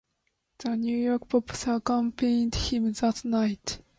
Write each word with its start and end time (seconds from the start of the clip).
The 0.57 0.75
New 0.77 0.97
York 0.97 1.29
Pops 1.29 1.67
accompanied 1.67 2.55
him 2.55 2.91
that 2.91 3.23
night. 3.23 3.83